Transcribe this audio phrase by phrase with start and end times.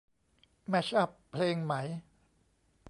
[0.69, 1.73] แมชอัปเพลงไหม